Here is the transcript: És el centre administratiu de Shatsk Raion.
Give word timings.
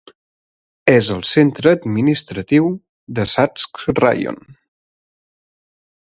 És 0.93 1.09
el 1.15 1.19
centre 1.31 1.73
administratiu 1.79 2.71
de 3.19 3.27
Shatsk 3.35 3.83
Raion. 4.03 4.41